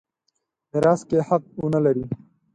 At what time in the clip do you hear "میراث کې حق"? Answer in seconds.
0.71-1.43